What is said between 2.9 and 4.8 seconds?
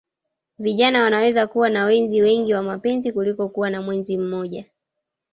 kuliko kuwa na mwenzi mmoja